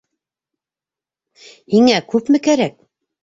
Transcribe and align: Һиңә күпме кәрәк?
Һиңә 1.75 1.99
күпме 2.15 2.43
кәрәк? 2.49 2.81